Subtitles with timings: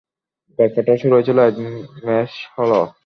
[0.59, 1.55] গল্পটা শুরু হয়েছিল এক
[2.05, 2.81] মেস হলে।